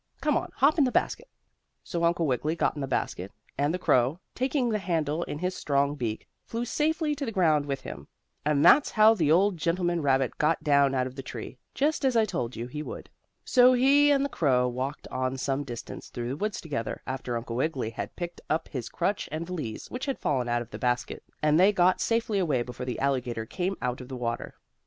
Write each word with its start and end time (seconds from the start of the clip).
Come 0.19 0.35
on, 0.35 0.49
hop 0.55 0.79
in 0.79 0.83
the 0.83 0.91
basket." 0.91 1.29
So 1.83 2.03
Uncle 2.03 2.25
Wiggily 2.25 2.55
got 2.55 2.73
in 2.73 2.81
the 2.81 2.87
basket, 2.87 3.31
and 3.55 3.71
the 3.71 3.77
crow, 3.77 4.19
taking 4.33 4.69
the 4.69 4.79
handle 4.79 5.21
in 5.25 5.37
his 5.37 5.53
strong 5.55 5.93
beak, 5.93 6.27
flew 6.43 6.65
safely 6.65 7.13
to 7.13 7.23
the 7.23 7.31
ground 7.31 7.67
with 7.67 7.81
him. 7.81 8.07
And 8.43 8.65
that's 8.65 8.89
how 8.89 9.13
the 9.13 9.31
old 9.31 9.57
gentleman 9.57 10.01
rabbit 10.01 10.39
got 10.39 10.63
down 10.63 10.95
out 10.95 11.05
of 11.05 11.13
the 11.15 11.21
tree, 11.21 11.59
just 11.75 12.03
as 12.03 12.17
I 12.17 12.25
told 12.25 12.55
you 12.55 12.65
he 12.65 12.81
would. 12.81 13.11
So 13.45 13.73
he 13.73 14.09
and 14.09 14.25
the 14.25 14.29
crow 14.29 14.67
walked 14.67 15.07
on 15.09 15.37
some 15.37 15.63
distance 15.63 16.09
through 16.09 16.29
the 16.29 16.37
woods 16.37 16.59
together, 16.61 17.03
after 17.05 17.37
Uncle 17.37 17.57
Wiggily 17.57 17.91
had 17.91 18.15
picked 18.15 18.41
up 18.49 18.69
his 18.69 18.89
crutch 18.89 19.29
and 19.31 19.45
valise, 19.45 19.91
which 19.91 20.07
had 20.07 20.17
fallen 20.17 20.49
out 20.49 20.63
of 20.63 20.71
the 20.71 20.79
basket, 20.79 21.21
and 21.43 21.59
they 21.59 21.71
got 21.71 22.01
safely 22.01 22.39
away 22.39 22.63
before 22.63 22.87
the 22.87 22.97
alligator 22.97 23.45
came 23.45 23.75
out 23.83 24.01
of 24.01 24.07
the 24.07 24.17
water. 24.17 24.55